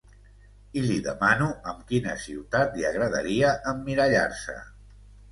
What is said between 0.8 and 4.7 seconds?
li demano amb quina ciutat li agradaria emmirallar-se.